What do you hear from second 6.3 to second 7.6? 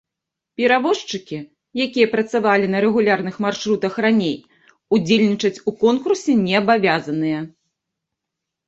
не абавязаныя.